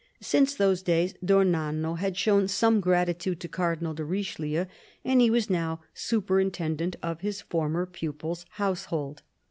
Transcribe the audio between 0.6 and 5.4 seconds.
days d'Ornano had owed some gratitude to Cardinal de Richelieu, and he